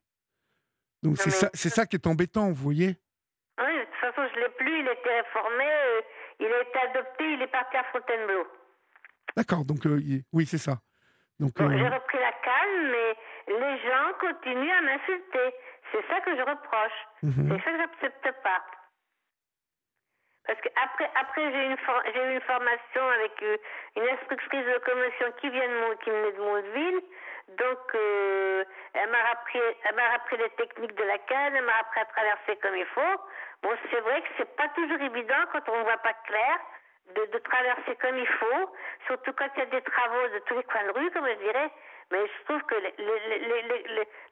Donc 1.01 1.17
c'est 1.17 1.31
ça, 1.31 1.49
c'est 1.53 1.69
ça 1.69 1.85
qui 1.85 1.95
est 1.95 2.07
embêtant, 2.07 2.47
vous 2.47 2.63
voyez 2.63 2.97
Oui, 3.59 3.73
de 3.73 3.83
toute 3.85 3.95
façon, 3.99 4.27
je 4.33 4.39
l'ai 4.39 4.49
plus, 4.49 4.79
il 4.79 4.87
était 4.87 5.21
réformé, 5.21 5.65
euh, 5.65 6.01
il 6.39 6.45
a 6.47 6.61
été 6.61 6.79
adopté, 6.89 7.33
il 7.33 7.41
est 7.41 7.47
parti 7.47 7.77
à 7.77 7.83
Fontainebleau. 7.91 8.47
D'accord, 9.35 9.65
donc 9.65 9.85
euh, 9.85 9.99
oui, 10.31 10.45
c'est 10.45 10.57
ça. 10.57 10.79
Euh, 11.41 11.47
j'ai 11.57 11.87
repris 11.87 12.19
la 12.19 12.31
calme, 12.31 12.91
mais 12.91 13.15
les 13.47 13.77
gens 13.83 14.13
continuent 14.19 14.71
à 14.71 14.81
m'insulter. 14.81 15.53
C'est 15.91 16.05
ça 16.07 16.21
que 16.21 16.35
je 16.35 16.41
reproche. 16.41 16.99
Mhm. 17.23 17.49
C'est 17.49 17.63
ça 17.63 17.71
que 17.71 17.77
j'accepte 17.77 18.43
pas. 18.43 18.63
Parce 20.45 20.59
qu'après, 20.59 21.09
après, 21.15 21.51
j'ai 21.51 21.65
une, 21.65 21.77
j'ai 22.13 22.19
eu 22.19 22.33
une 22.33 22.41
formation 22.41 23.09
avec 23.15 23.31
euh, 23.43 23.57
une 23.95 24.07
instructrice 24.09 24.65
de 24.65 24.71
locomotion 24.71 25.31
qui 25.39 25.49
vient 25.49 25.67
de 25.67 25.95
qui 26.03 26.09
venait 26.09 26.31
de 26.33 26.41
Mondeville. 26.41 27.01
Donc, 27.57 27.95
euh, 27.95 28.63
elle 28.93 29.09
m'a 29.09 29.23
appris, 29.31 29.59
elle 29.85 29.95
m'a 29.95 30.13
appris 30.15 30.37
les 30.37 30.49
techniques 30.51 30.95
de 30.95 31.03
la 31.03 31.17
canne, 31.19 31.55
elle 31.55 31.63
m'a 31.63 31.79
appris 31.79 32.01
à 32.01 32.05
traverser 32.05 32.55
comme 32.61 32.75
il 32.75 32.85
faut. 32.87 33.15
Bon, 33.61 33.71
c'est 33.89 33.99
vrai 34.01 34.21
que 34.21 34.27
c'est 34.37 34.55
pas 34.57 34.67
toujours 34.75 34.99
évident 34.99 35.43
quand 35.53 35.69
on 35.69 35.83
voit 35.83 35.97
pas 35.97 36.13
clair 36.25 36.59
de, 37.15 37.25
de, 37.25 37.37
traverser 37.39 37.95
comme 38.01 38.17
il 38.17 38.27
faut, 38.27 38.75
surtout 39.07 39.33
quand 39.33 39.47
il 39.55 39.59
y 39.59 39.63
a 39.63 39.65
des 39.67 39.81
travaux 39.81 40.27
de 40.29 40.39
tous 40.39 40.55
les 40.55 40.63
coins 40.63 40.83
de 40.85 40.91
rue, 40.91 41.11
comme 41.11 41.27
je 41.27 41.43
dirais. 41.43 41.71
Mais 42.11 42.19
je 42.27 42.43
trouve 42.45 42.61
que 42.63 42.75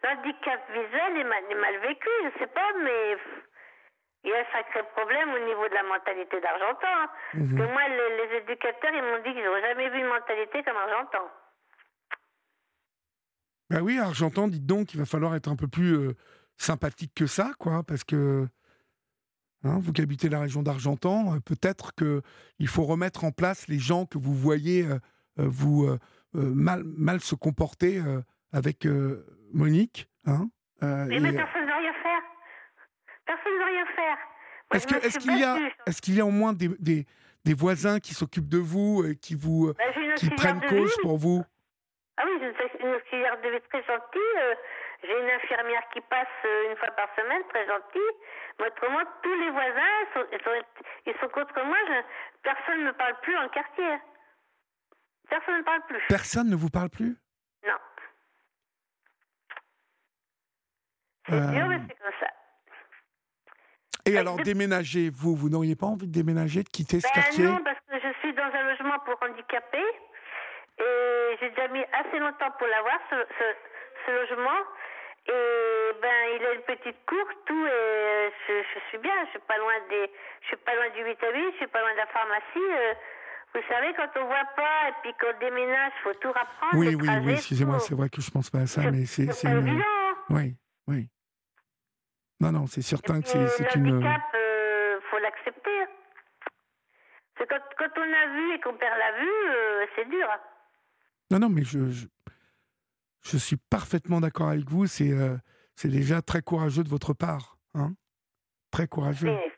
l'handicap 0.03 0.59
visuel 0.71 1.17
est 1.17 1.23
mal, 1.23 1.43
est 1.49 1.55
mal, 1.55 1.77
vécu, 1.77 2.09
je 2.25 2.39
sais 2.39 2.47
pas, 2.47 2.73
mais 2.79 3.17
il 4.23 4.29
y 4.29 4.33
a 4.33 4.39
un 4.39 4.51
sacré 4.51 4.83
problème 4.93 5.29
au 5.33 5.45
niveau 5.45 5.67
de 5.67 5.73
la 5.73 5.83
mentalité 5.83 6.39
d'Argentan. 6.39 6.87
Hein. 6.87 7.07
Mhm. 7.33 7.57
que 7.57 7.71
moi, 7.71 7.81
les, 7.89 8.37
éducateurs, 8.37 8.91
ils 8.93 9.01
m'ont 9.01 9.23
dit 9.23 9.33
qu'ils 9.33 9.43
n'ont 9.43 9.61
jamais 9.61 9.89
vu 9.89 9.99
une 9.99 10.07
mentalité 10.07 10.63
comme 10.63 10.77
Argentan. 10.77 11.27
Ben 13.69 13.81
oui, 13.81 13.99
Argentan, 13.99 14.47
dites 14.47 14.65
donc, 14.65 14.93
il 14.93 14.99
va 14.99 15.05
falloir 15.05 15.35
être 15.35 15.47
un 15.47 15.55
peu 15.55 15.67
plus 15.67 15.93
euh, 15.93 16.13
sympathique 16.57 17.13
que 17.15 17.25
ça, 17.25 17.51
quoi, 17.57 17.83
parce 17.87 18.03
que 18.03 18.47
Hein, 19.63 19.77
vous 19.79 19.93
qui 19.93 20.01
habitez 20.01 20.27
la 20.27 20.39
région 20.39 20.63
d'Argentan, 20.63 21.35
euh, 21.35 21.39
peut-être 21.39 21.93
qu'il 21.93 22.67
faut 22.67 22.83
remettre 22.83 23.23
en 23.25 23.31
place 23.31 23.67
les 23.67 23.77
gens 23.77 24.07
que 24.07 24.17
vous 24.17 24.33
voyez 24.33 24.87
euh, 24.87 24.97
vous 25.37 25.87
mal, 26.33 26.83
mal 26.83 27.19
se 27.19 27.35
comporter 27.35 28.01
avec 28.51 28.87
Monique. 29.53 30.09
Hein, 30.25 30.49
mais, 30.81 31.19
personne 31.19 31.61
ne 31.61 31.67
va 31.67 31.77
rien 31.77 31.93
faire. 31.93 32.21
Personne 33.31 33.53
ne 33.53 33.59
va 33.59 33.65
rien 33.65 33.85
faire. 33.85 34.17
Est-ce 34.73 35.19
qu'il 35.19 35.39
y, 35.39 35.43
a, 35.43 35.57
est 35.85 36.01
qu'il 36.01 36.15
y 36.15 36.21
a 36.21 36.25
au 36.25 36.31
moins 36.31 36.51
des, 36.51 36.67
des, 36.79 37.05
des 37.45 37.53
voisins 37.53 37.99
qui 37.99 38.13
s'occupent 38.13 38.49
de 38.49 38.57
vous, 38.57 39.05
et 39.07 39.15
qui, 39.15 39.35
vous, 39.35 39.73
bah, 39.73 39.83
qui 40.17 40.29
prennent 40.31 40.59
cause 40.67 40.95
pour 41.01 41.17
vous? 41.17 41.41
Ah 42.17 42.23
oui, 42.25 42.33
j'ai 42.41 42.83
une 42.83 42.93
auxiliaire 42.93 43.39
de 43.41 43.49
vie 43.49 43.61
très 43.69 43.83
gentille. 43.83 44.35
J'ai 45.03 45.17
une 45.17 45.29
infirmière 45.29 45.81
qui 45.93 46.01
passe 46.01 46.27
une 46.43 46.75
fois 46.75 46.91
par 46.91 47.07
semaine, 47.15 47.41
très 47.49 47.65
gentille. 47.67 48.11
Mais 48.59 48.67
autrement, 48.67 49.03
tous 49.23 49.35
les 49.39 49.49
voisins, 49.49 49.95
sont, 50.13 50.25
ils 51.05 51.15
sont 51.21 51.29
contre 51.29 51.63
moi. 51.63 51.77
personne 52.43 52.81
ne 52.81 52.87
me 52.87 52.93
parle 52.93 53.15
plus 53.21 53.33
dans 53.33 53.43
le 53.43 53.49
quartier. 53.49 53.97
Personne 55.29 55.57
ne 55.57 55.63
parle 55.63 55.81
plus. 55.87 56.01
Personne 56.09 56.49
ne 56.49 56.55
vous 56.55 56.69
parle 56.69 56.89
plus? 56.89 57.17
Non. 57.65 57.79
C'est 61.27 61.33
euh... 61.33 61.51
dur, 61.51 61.67
mais 61.67 61.79
c'est 61.87 61.95
comme 61.95 62.11
ça. 62.19 62.27
Et 64.05 64.17
alors, 64.17 64.37
déménager, 64.37 65.09
vous, 65.13 65.35
vous 65.35 65.49
n'auriez 65.49 65.75
pas 65.75 65.87
envie 65.87 66.07
de 66.07 66.13
déménager, 66.13 66.63
de 66.63 66.69
quitter 66.69 66.99
ce 66.99 67.07
ben 67.07 67.21
quartier? 67.21 67.45
Non, 67.45 67.59
parce 67.63 67.79
que 67.89 67.95
je 67.99 68.19
suis 68.19 68.33
dans 68.33 68.51
un 68.53 68.63
logement 68.63 68.99
pour 69.05 69.15
handicapés. 69.21 69.91
Et 70.79 71.37
j'ai 71.39 71.49
déjà 71.49 71.67
mis 71.67 71.83
assez 71.93 72.17
longtemps 72.19 72.51
pour 72.57 72.67
l'avoir, 72.67 72.97
ce, 73.09 73.15
ce 74.05 74.11
logement. 74.11 74.61
Et 75.27 75.91
ben, 76.01 76.19
il 76.35 76.45
a 76.45 76.53
une 76.53 76.61
petite 76.61 76.97
cour, 77.05 77.25
tout, 77.45 77.65
et 77.65 78.31
je, 78.47 78.53
je, 78.73 78.79
suis 78.89 78.97
bien. 78.97 79.13
Je 79.25 79.29
suis 79.31 79.45
pas 79.47 79.57
loin 79.57 79.73
des, 79.89 80.09
je 80.41 80.47
suis 80.47 80.57
pas 80.57 80.73
loin 80.75 80.89
du 80.89 81.03
8 81.03 81.23
à 81.23 81.31
8, 81.31 81.51
je 81.51 81.57
suis 81.57 81.67
pas 81.67 81.81
loin 81.81 81.91
de 81.93 81.97
la 81.97 82.07
pharmacie. 82.07 82.43
Euh, 82.57 82.93
vous 83.53 83.61
savez, 83.69 83.93
quand 83.95 84.09
on 84.19 84.25
voit 84.25 84.49
pas 84.55 84.89
et 84.89 84.93
puis 85.03 85.13
qu'on 85.19 85.37
déménage, 85.39 85.91
faut 86.03 86.13
tout 86.15 86.29
reprendre. 86.29 86.73
Oui, 86.73 86.95
oui, 86.95 87.07
oui, 87.23 87.33
excusez-moi, 87.33 87.79
c'est 87.79 87.93
vrai 87.93 88.09
que 88.09 88.21
je 88.21 88.31
pense 88.31 88.49
pas 88.49 88.59
à 88.59 88.65
ça, 88.65 88.81
mais 88.89 89.05
c'est. 89.05 89.31
C'est 89.31 89.51
évident. 89.51 89.77
Hein. 89.77 90.15
Oui, 90.29 90.55
oui. 90.87 91.09
Non, 92.41 92.51
non, 92.51 92.65
c'est 92.65 92.81
certain 92.81 93.21
que 93.21 93.27
c'est 93.27 93.75
une. 93.75 93.91
handicap, 93.93 94.21
euh, 94.33 94.99
faut 95.11 95.19
l'accepter. 95.19 95.85
C'est 97.37 97.47
quand, 97.47 97.59
quand 97.77 97.89
on 97.97 98.01
a 98.01 98.27
vu 98.33 98.53
et 98.55 98.59
qu'on 98.61 98.73
perd 98.75 98.97
la 98.97 99.11
vue, 99.19 99.49
euh, 99.49 99.85
c'est 99.95 100.09
dur. 100.09 100.27
Non, 101.29 101.37
non, 101.37 101.49
mais 101.49 101.61
je, 101.63 101.91
je, 101.91 102.07
je 103.21 103.37
suis 103.37 103.57
parfaitement 103.57 104.19
d'accord 104.19 104.49
avec 104.49 104.67
vous. 104.67 104.87
C'est 104.87 105.11
euh, 105.11 105.37
c'est 105.75 105.89
déjà 105.89 106.23
très 106.23 106.41
courageux 106.41 106.83
de 106.83 106.89
votre 106.89 107.13
part. 107.13 107.57
Hein 107.75 107.93
très 108.71 108.87
courageux. 108.87 109.27
Mais 109.27 109.51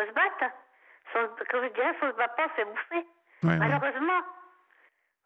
faut 0.00 0.06
se 0.06 0.14
battre. 0.14 0.54
Comme 1.50 1.64
je 1.68 1.74
dirais, 1.74 1.94
faut 2.00 2.10
se 2.10 2.16
battre 2.16 2.34
pas, 2.34 2.48
c'est 2.56 2.64
bouffer. 2.64 3.06
Ouais, 3.42 3.50
ouais. 3.50 3.58
Malheureusement. 3.58 4.20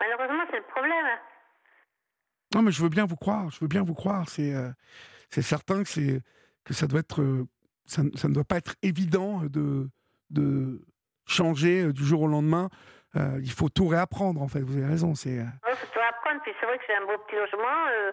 Malheureusement, 0.01 0.45
c'est 0.51 0.59
le 0.59 0.65
problème. 0.65 1.07
Non, 2.55 2.63
mais 2.63 2.73
je 2.73 2.83
veux 2.83 2.89
bien 2.89 3.07
vous 3.07 3.17
croire. 3.17 3.49
Je 3.51 3.61
veux 3.61 3.69
bien 3.69 3.83
vous 3.83 3.95
croire. 3.95 4.29
C'est 4.29 4.55
euh, 4.55 4.71
c'est 5.31 5.43
certain 5.43 5.83
que 5.83 5.89
c'est 5.89 6.21
que 6.69 6.75
ça 6.75 6.87
doit 6.87 7.01
être 7.01 7.23
euh, 7.23 7.47
ça, 7.87 8.03
ça 8.15 8.29
ne 8.29 8.35
doit 8.35 8.45
pas 8.45 8.57
être 8.59 8.75
évident 8.83 9.41
de 9.45 9.89
de 10.31 10.81
changer 11.27 11.85
euh, 11.85 11.93
du 11.93 12.05
jour 12.05 12.23
au 12.23 12.27
lendemain. 12.29 12.69
Euh, 13.17 13.41
il 13.43 13.51
faut 13.51 13.71
tout 13.71 13.87
réapprendre. 13.89 14.43
En 14.43 14.49
fait, 14.49 14.61
vous 14.61 14.77
avez 14.77 14.87
raison. 14.87 15.15
C'est 15.15 15.31
Il 15.41 15.75
faut 15.75 15.87
tout 15.93 16.01
apprendre. 16.07 16.41
Puis 16.43 16.53
c'est 16.61 16.67
vrai 16.67 16.77
que 16.79 16.85
j'ai 16.87 16.95
un 16.95 17.07
beau 17.07 17.17
petit 17.27 17.37
logement. 17.37 17.79
euh, 17.91 18.13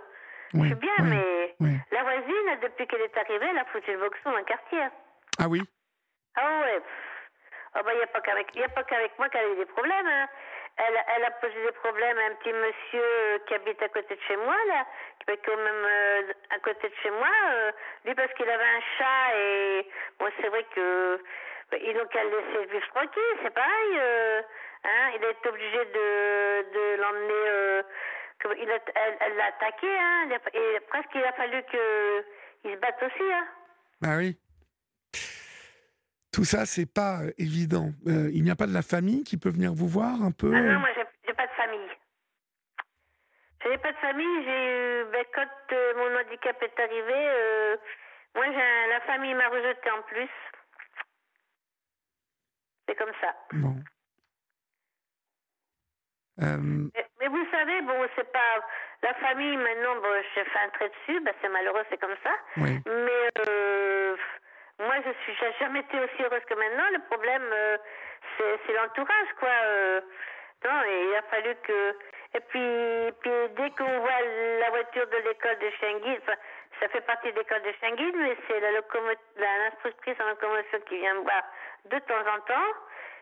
je 0.53 0.59
ouais, 0.59 0.67
suis 0.67 0.75
bien, 0.75 0.97
mais 1.03 1.55
la 1.91 2.03
voisine, 2.03 2.47
depuis 2.63 2.87
qu'elle 2.87 3.01
est 3.01 3.17
arrivée, 3.17 3.47
elle 3.51 3.57
a 3.57 3.65
foutu 3.65 3.91
le 3.91 3.99
boxon 3.99 4.31
dans 4.31 4.37
le 4.37 4.43
quartier. 4.45 4.87
Ah 5.37 5.49
oui? 5.49 5.61
Ah 6.35 6.61
ouais. 6.61 6.81
Ah 7.73 7.83
bah, 7.83 7.91
il 7.93 7.97
n'y 7.97 8.03
a 8.03 8.07
pas 8.07 8.21
qu'avec 8.21 8.55
y 8.55 8.63
a 8.63 8.69
pas 8.69 8.83
qu'avec 8.85 9.11
moi 9.19 9.27
qu'elle 9.27 9.43
a 9.49 9.53
eu 9.53 9.57
des 9.57 9.65
problèmes. 9.65 10.07
hein. 10.07 10.27
Elle, 10.77 10.99
elle 11.15 11.23
a 11.23 11.31
posé 11.31 11.53
des 11.63 11.71
problèmes 11.71 12.17
à 12.17 12.25
un 12.25 12.35
petit 12.35 12.51
monsieur 12.51 13.01
euh, 13.01 13.39
qui 13.47 13.53
habite 13.53 13.81
à 13.81 13.87
côté 13.89 14.13
de 14.15 14.21
chez 14.27 14.35
moi, 14.35 14.55
là, 14.67 14.85
qui 15.23 15.31
est 15.31 15.37
quand 15.45 15.55
même 15.55 15.85
euh, 15.85 16.33
à 16.49 16.59
côté 16.59 16.89
de 16.89 16.95
chez 17.01 17.11
moi. 17.11 17.29
euh, 17.51 17.71
lui, 18.03 18.13
parce 18.13 18.33
qu'il 18.33 18.49
avait 18.49 18.63
un 18.63 18.81
chat 18.97 19.37
et 19.37 19.87
bon, 20.19 20.27
c'est 20.41 20.49
vrai 20.49 20.65
que 20.75 21.17
bah, 21.71 21.77
ils 21.81 21.95
n'ont 21.95 22.05
qu'à 22.07 22.23
le 22.25 22.29
laisser 22.29 22.65
vivre 22.65 22.87
tranquille, 22.89 23.37
c'est 23.41 23.53
pareil. 23.53 23.99
euh, 23.99 24.41
hein, 24.83 25.11
il 25.15 25.23
été 25.23 25.49
obligé 25.49 25.85
de, 25.85 26.71
de 26.73 27.01
l'emmener. 27.01 27.47
euh, 27.47 27.81
il 28.57 28.69
a, 28.71 28.75
elle 28.95 29.17
elle 29.21 29.35
l'a 29.37 29.45
attaqué, 29.45 29.87
hein, 29.97 30.29
et 30.53 30.79
presque 30.89 31.09
il 31.15 31.23
a 31.23 31.31
fallu 31.33 31.63
que 31.63 32.25
il 32.65 32.71
se 32.73 32.77
batte 32.79 33.01
aussi. 33.01 33.31
Hein. 33.33 33.47
Bah 34.01 34.17
oui. 34.17 34.37
Tout 36.35 36.43
ça, 36.43 36.65
c'est 36.65 36.85
pas 36.85 37.21
euh, 37.23 37.31
évident. 37.37 37.91
Euh, 38.07 38.29
il 38.33 38.43
n'y 38.43 38.51
a 38.51 38.57
pas 38.57 38.67
de 38.67 38.73
la 38.73 38.81
famille 38.81 39.23
qui 39.23 39.37
peut 39.37 39.47
venir 39.49 39.71
vous 39.73 39.87
voir 39.87 40.21
un 40.21 40.31
peu 40.31 40.51
Ah 40.53 40.59
euh 40.59 40.73
non, 40.73 40.79
moi, 40.81 40.89
j'ai 40.93 41.05
j'ai 41.25 41.33
pas 41.33 41.47
de 41.47 41.51
famille. 41.53 41.89
Je 43.63 43.69
n'ai 43.69 43.77
pas 43.77 43.91
de 43.93 43.97
famille. 43.97 44.43
J'ai 44.43 44.65
eu, 44.67 45.05
ben, 45.13 45.25
quand 45.33 45.47
euh, 45.71 45.93
mon 45.95 46.19
handicap 46.19 46.61
est 46.61 46.77
arrivé, 46.77 47.13
euh, 47.13 47.77
moi, 48.35 48.45
j'ai 48.47 48.89
la 48.91 48.99
famille 49.07 49.33
m'a 49.33 49.47
rejeté 49.47 49.89
en 49.91 50.01
plus. 50.01 50.29
C'est 52.89 52.95
comme 52.95 53.13
ça. 53.21 53.33
Bon. 53.53 53.75
Euh, 56.41 56.57
Mais, 56.59 57.07
mais 57.21 57.27
vous 57.29 57.45
savez, 57.49 57.81
bon, 57.83 58.05
c'est 58.17 58.29
pas 58.33 58.59
la 59.03 59.13
famille 59.15 59.55
maintenant. 59.55 59.95
Bon, 60.01 60.21
j'ai 60.35 60.43
fait 60.43 60.59
un 60.65 60.69
trait 60.71 60.89
dessus. 60.89 61.21
Ben, 61.23 61.33
c'est 61.41 61.47
malheureux, 61.47 61.85
c'est 61.89 61.97
comme 62.01 62.17
ça. 62.21 62.31
oui. 62.57 62.81
Mais 62.85 63.29
euh, 63.47 64.17
moi, 64.79 64.95
je 65.05 65.11
suis, 65.23 65.35
j'ai 65.39 65.53
jamais 65.59 65.79
été 65.79 65.99
aussi 65.99 66.23
heureuse 66.23 66.43
que 66.45 66.53
maintenant. 66.53 66.89
Le 66.91 66.99
problème, 67.07 67.43
euh, 67.43 67.77
c'est, 68.37 68.73
l'entourage, 68.73 69.33
quoi. 69.39 69.49
euh. 69.49 70.01
non, 70.65 70.83
et 70.83 71.05
il 71.09 71.15
a 71.15 71.21
fallu 71.23 71.55
que. 71.63 71.95
Et 72.33 72.39
puis, 72.41 73.11
puis 73.21 73.31
dès 73.55 73.69
qu'on 73.71 73.99
voit 73.99 74.21
la 74.59 74.69
voiture 74.71 75.07
de 75.07 75.17
l'école 75.17 75.57
de 75.59 75.69
Schenguil, 75.79 76.19
enfin, 76.21 76.37
ça 76.81 76.89
fait 76.89 77.01
partie 77.01 77.31
de 77.31 77.39
l'école 77.39 77.61
de 77.61 77.71
Schenguil, 77.79 78.11
mais 78.17 78.35
c'est 78.47 78.59
la, 78.59 78.71
l'instructrice 78.71 80.19
en 80.19 80.27
locomotion 80.27 80.79
qui 80.89 80.97
vient 80.97 81.13
me 81.13 81.21
voir 81.21 81.43
de 81.85 81.99
temps 81.99 82.27
en 82.35 82.39
temps. 82.41 82.73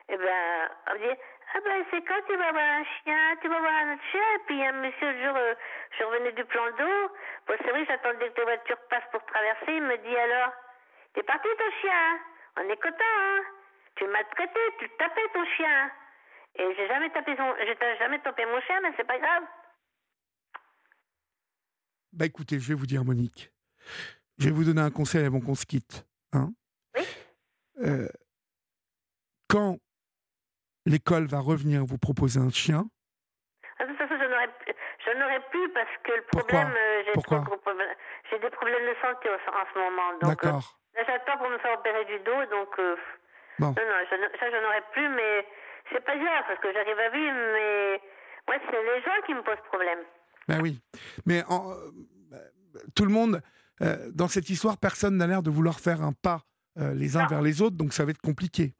Et 0.10 0.17
ben, 0.17 0.69
on 0.89 0.93
me 0.93 0.98
dit, 0.98 1.19
ah 1.53 1.60
ben 1.63 1.86
c'est 1.91 2.01
quand 2.01 2.22
tu 2.27 2.36
vas 2.36 2.51
voir 2.51 2.63
un 2.63 2.83
chien, 2.83 3.36
tu 3.41 3.48
vas 3.48 3.60
voir 3.60 3.74
un 3.83 3.93
autre 3.93 4.03
chien. 4.12 4.22
Et 4.36 4.39
puis 4.48 4.65
un 4.65 4.72
monsieur, 4.72 5.12
le 5.12 5.24
jour, 5.24 5.38
euh, 5.38 5.53
je 6.00 6.03
revenais 6.03 6.31
du 6.31 6.45
plan 6.45 6.65
d'eau. 6.72 7.12
Bon, 7.48 7.55
c'est 7.63 7.69
vrai, 7.69 7.86
j'attendais 7.88 8.29
que 8.31 8.39
les 8.39 8.45
voitures 8.45 8.81
passent 8.89 9.10
pour 9.12 9.24
traverser. 9.25 9.74
Il 9.74 9.83
me 9.83 9.98
dit 9.98 10.17
alors, 10.17 10.51
t'es 11.13 11.24
parti 11.24 11.48
ton 11.58 11.72
chien, 11.82 12.20
on 12.58 12.70
est 12.70 12.82
content, 12.82 12.98
hein 13.20 13.41
Tu 13.96 14.05
le 14.05 14.12
maltraitais, 14.12 14.70
tu 14.79 14.89
tapais 14.98 15.27
ton 15.34 15.46
chien. 15.58 15.91
Et 16.55 16.75
j'ai 16.75 16.88
jamais 16.88 17.10
tapé 17.12 17.36
son, 17.36 17.53
j'ai 17.65 17.75
ta- 17.75 17.96
jamais 17.98 18.20
tapé 18.20 18.46
mon 18.46 18.62
chien, 18.62 18.79
mais 18.82 18.91
c'est 18.96 19.08
pas 19.08 19.17
grave. 19.20 19.43
Bah 22.12 22.25
écoutez, 22.25 22.60
je 22.60 22.67
vais 22.70 22.75
vous 22.75 22.86
dire, 22.86 23.03
Monique. 23.03 23.51
Je 24.38 24.46
vais 24.46 24.51
vous 24.51 24.63
donner 24.63 24.82
un 24.82 24.91
conseil 24.91 25.25
avant 25.25 25.39
qu'on 25.39 25.55
se 25.55 25.65
quitte. 25.65 26.05
Hein 26.32 26.51
Oui. 26.96 27.03
Euh, 27.79 28.08
quand 29.50 29.77
l'école 30.86 31.25
va 31.25 31.39
revenir 31.39 31.84
vous 31.86 31.98
proposer 31.98 32.39
un 32.39 32.50
chien, 32.50 32.86
Ah, 33.79 33.86
De 33.86 33.89
toute 33.89 33.98
façon, 33.98 34.15
je 34.20 34.25
n'aurais, 34.25 34.50
je 35.00 35.50
plus 35.50 35.70
parce 35.74 35.89
que 36.03 36.12
le 36.12 36.24
problème, 36.25 36.74
euh, 36.75 37.03
j'ai 38.29 38.39
des 38.39 38.50
problèmes 38.51 38.86
de 38.86 38.96
santé 39.01 39.29
en, 39.29 39.34
en 39.34 39.65
ce 39.74 39.79
moment. 39.79 40.12
Euh, 40.13 40.27
d'accord. 40.27 40.79
Là, 40.95 41.01
j'attends 41.07 41.38
pour 41.38 41.50
me 41.50 41.57
faire 41.59 41.77
opérer 41.79 42.05
du 42.05 42.17
dos, 42.23 42.45
donc. 42.51 42.69
euh, 42.79 42.95
Bon. 43.59 43.67
Non, 43.67 43.73
non, 43.75 44.00
je, 44.09 44.39
ça, 44.39 44.50
je 44.50 44.63
n'aurais 44.63 44.81
plus, 44.93 45.07
mais 45.09 45.45
c'est 45.91 46.03
pas 46.03 46.15
grave 46.17 46.43
parce 46.47 46.59
que 46.59 46.73
j'arrive 46.73 46.97
à 46.97 47.09
vivre, 47.09 47.35
mais 47.53 48.01
moi, 48.47 48.55
c'est 48.65 48.81
les 48.81 49.01
gens 49.03 49.21
qui 49.27 49.33
me 49.35 49.43
posent 49.43 49.63
problème. 49.67 50.00
Ben 50.47 50.59
oui. 50.62 50.79
Mais 51.27 51.43
en- 51.47 51.69
euh, 51.71 52.39
tout 52.95 53.05
le 53.05 53.12
monde, 53.12 53.41
euh, 53.83 54.09
dans 54.12 54.27
cette 54.27 54.50
histoire, 54.50 54.77
personne 54.79 55.17
n'a 55.17 55.27
l'air 55.27 55.43
de 55.43 55.51
vouloir 55.51 55.79
faire 55.79 56.01
un 56.01 56.13
pas 56.13 56.41
euh, 56.79 56.95
les 56.95 57.15
uns 57.15 57.21
Non. 57.21 57.27
vers 57.27 57.41
les 57.43 57.62
autres, 57.62 57.77
donc 57.77 57.93
ça 57.93 58.05
va 58.05 58.09
être 58.12 58.21
compliqué. 58.21 58.73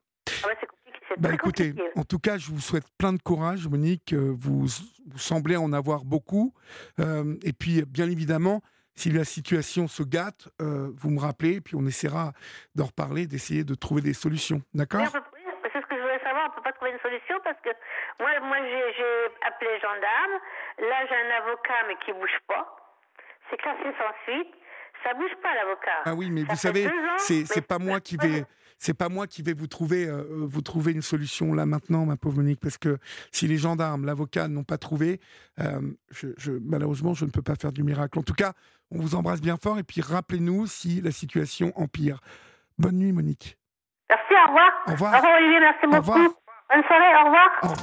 Ah 0.44 0.48
ouais, 0.48 0.56
compliqué. 0.56 1.22
Très 1.22 1.34
écoutez, 1.36 1.70
compliqué. 1.70 1.92
en 2.00 2.04
tout 2.04 2.18
cas, 2.20 2.38
je 2.40 2.50
vous 2.50 2.60
souhaite 2.60 2.86
plein 2.98 3.14
de 3.14 3.22
courage, 3.22 3.68
Monique. 3.68 4.16
Vous, 4.16 4.62
vous 4.66 5.18
semblez 5.20 5.56
en 5.56 5.72
avoir 5.72 6.04
beaucoup. 6.04 6.52
Euh, 7.00 7.36
et 7.44 7.54
puis, 7.54 7.84
bien 7.84 8.10
évidemment, 8.10 8.62
si 8.96 9.10
la 9.12 9.24
situation 9.26 9.88
se 9.88 10.04
gâte, 10.04 10.50
euh, 10.62 10.90
vous 10.96 11.10
me 11.10 11.20
rappelez, 11.20 11.62
puis 11.62 11.76
on 11.76 11.86
essaiera 11.86 12.32
d'en 12.76 12.86
reparler, 12.86 13.28
d'essayer 13.28 13.64
de 13.64 13.76
trouver 13.76 14.02
des 14.02 14.14
solutions. 14.14 14.62
D'accord? 14.74 15.08
C'est 15.08 15.82
ce 15.82 15.86
que 15.88 15.96
je 15.98 16.02
voulais 16.02 16.20
savoir. 16.24 16.50
On 16.52 16.56
peut 16.56 16.62
pas 16.64 16.74
trouver 16.74 16.92
une 16.92 17.00
solution 17.00 17.36
parce 17.44 17.60
que 17.62 17.70
moi, 18.20 18.30
moi, 18.42 18.58
j'ai, 18.62 19.48
appelé 19.48 19.72
les 19.74 19.80
gendarmes. 19.80 20.38
Là, 20.80 21.06
j'ai 21.10 21.16
un 21.16 21.42
avocat, 21.42 21.88
mais 21.88 21.96
qui 22.06 22.14
bouge 22.14 22.38
pas. 22.48 22.76
C'est 23.50 23.58
classé 23.58 23.84
sans 23.98 24.14
suite. 24.32 24.54
Ça 25.04 25.14
bouge 25.16 25.36
pas, 25.42 25.54
l'avocat. 25.56 26.02
Ah 26.06 26.14
oui, 26.16 26.30
mais 26.32 26.42
Ça 26.42 26.48
vous 26.52 26.56
savez, 26.56 26.90
c'est 27.18 27.44
mais 27.56 27.62
pas 27.62 27.80
moi 27.80 28.00
qui 28.00 28.18
vais. 28.18 28.46
C'est 28.80 28.96
pas 28.98 29.08
moi 29.08 29.28
qui 29.28 29.44
vais 29.44 29.54
vous 29.54 29.68
trouver, 29.68 30.08
euh, 30.08 30.24
vous 30.30 30.62
trouver 30.62 30.92
une 30.92 31.02
solution 31.04 31.54
là 31.54 31.66
maintenant, 31.66 32.06
ma 32.06 32.18
pauvre 32.18 32.38
Monique, 32.38 32.60
parce 32.60 32.78
que 32.78 32.98
si 33.32 33.48
les 33.48 33.56
gendarmes, 33.56 34.06
l'avocat 34.06 34.50
n'ont 34.50 34.66
pas 34.66 34.78
trouvé, 34.78 35.22
euh, 35.62 35.80
je, 36.12 36.30
je- 36.38 36.52
malheureusement, 36.62 37.14
je 37.14 37.24
ne 37.24 37.30
peux 37.30 37.42
pas 37.44 37.56
faire 37.56 37.72
du 37.72 37.82
miracle. 37.84 38.20
En 38.20 38.24
tout 38.24 38.34
cas, 38.34 38.52
on 38.94 39.00
vous 39.00 39.16
embrasse 39.16 39.42
bien 39.42 39.58
fort 39.58 39.80
et 39.80 39.84
puis 39.84 40.02
rappelez-nous 40.02 40.68
si 40.68 41.02
la 41.02 41.12
situation 41.12 41.72
empire. 41.76 42.20
Bonne 42.78 42.98
nuit, 42.98 43.12
Monique. 43.12 43.58
Merci, 44.10 44.34
au 44.34 44.48
revoir. 44.48 44.72
Au 44.88 44.92
revoir. 44.92 45.14
Au 45.14 45.18
revoir, 45.18 45.38
Olivier, 45.40 45.60
merci 45.60 45.86
Au 45.86 45.90
beaucoup. 45.90 46.02
revoir. 46.02 46.30
Bonne 46.74 46.84
soirée, 46.84 47.16
au 47.22 47.26
revoir. 47.26 47.50
Au 47.62 47.68
revoir. 47.68 47.72